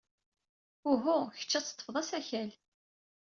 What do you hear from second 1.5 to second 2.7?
ad teḍḍfed asakal.